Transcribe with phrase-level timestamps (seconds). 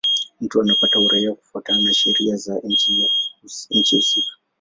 [0.41, 2.61] Mtu anapata uraia kufuatana na sheria za
[3.69, 4.33] nchi husika.